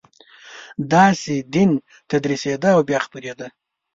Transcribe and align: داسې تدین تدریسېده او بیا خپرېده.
داسې 0.93 1.33
تدین 1.45 1.71
تدریسېده 2.09 2.69
او 2.75 2.81
بیا 2.89 2.99
خپرېده. 3.05 3.47